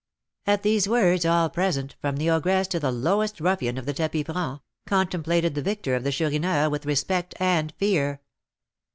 At 0.47 0.63
these 0.63 0.89
words, 0.89 1.27
all 1.27 1.47
present, 1.51 1.95
from 2.01 2.15
the 2.17 2.27
ogress 2.27 2.67
to 2.69 2.79
the 2.79 2.91
lowest 2.91 3.39
ruffian 3.39 3.77
of 3.77 3.85
the 3.85 3.93
tapis 3.93 4.23
franc, 4.25 4.59
contemplated 4.87 5.53
the 5.53 5.61
victor 5.61 5.93
of 5.93 6.03
the 6.03 6.11
Chourineur 6.11 6.69
with 6.71 6.87
respect 6.87 7.35
and 7.39 7.71
fear. 7.77 8.19